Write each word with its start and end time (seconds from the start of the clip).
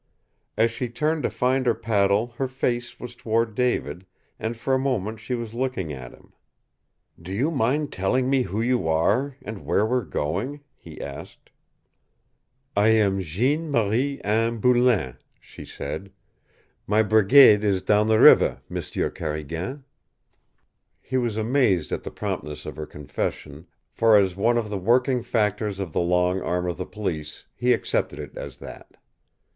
As 0.57 0.71
she 0.71 0.89
turned 0.89 1.21
to 1.21 1.29
find 1.29 1.67
her 1.67 1.75
paddle 1.75 2.33
her 2.39 2.47
face 2.47 2.99
was 2.99 3.13
toward 3.13 3.53
David, 3.53 4.07
and 4.39 4.57
for 4.57 4.73
a 4.73 4.79
moment 4.79 5.19
she 5.19 5.35
was 5.35 5.53
looking 5.53 5.93
at 5.93 6.11
him. 6.11 6.33
"Do 7.21 7.31
you 7.31 7.51
mind 7.51 7.91
telling 7.91 8.27
me 8.27 8.41
who 8.41 8.61
you 8.63 8.87
are, 8.87 9.37
and 9.43 9.63
where 9.63 9.85
we 9.85 9.97
are 9.97 10.01
going?" 10.01 10.61
he 10.75 10.99
asked. 10.99 11.51
"I 12.75 12.87
am 12.87 13.19
Jeanne 13.21 13.69
Marie 13.69 14.19
Anne 14.21 14.57
Boulain," 14.59 15.17
she 15.39 15.63
said. 15.63 16.11
"My 16.87 17.03
brigade 17.03 17.63
is 17.63 17.83
down 17.83 18.07
the 18.07 18.19
river, 18.19 18.61
M'sieu 18.69 19.11
Carrigan." 19.11 19.83
He 20.99 21.17
was 21.17 21.37
amazed 21.37 21.91
at 21.91 22.01
the 22.01 22.09
promptness 22.09 22.65
of 22.65 22.75
her 22.75 22.87
confession, 22.87 23.67
for 23.91 24.17
as 24.17 24.35
one 24.35 24.57
of 24.57 24.71
the 24.71 24.79
working 24.79 25.21
factors 25.21 25.79
of 25.79 25.93
the 25.93 26.01
long 26.01 26.41
arm 26.41 26.67
of 26.67 26.77
the 26.77 26.87
police 26.87 27.45
he 27.53 27.71
accepted 27.71 28.17
it 28.17 28.35
as 28.35 28.57
that. 28.57 28.97